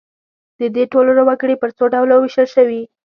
د 0.59 0.61
دې 0.75 0.83
ټولنو 0.91 1.21
وګړي 1.27 1.55
پر 1.61 1.69
څو 1.77 1.83
ډلو 1.93 2.15
وېشل 2.19 2.47
شوي. 2.55 2.81